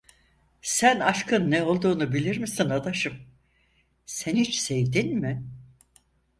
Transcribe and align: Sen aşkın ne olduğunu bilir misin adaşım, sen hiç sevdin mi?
Sen 0.61 0.99
aşkın 0.99 1.51
ne 1.51 1.63
olduğunu 1.63 2.13
bilir 2.13 2.37
misin 2.37 2.69
adaşım, 2.69 3.13
sen 4.05 4.35
hiç 4.35 4.55
sevdin 4.55 5.15
mi? 5.17 5.43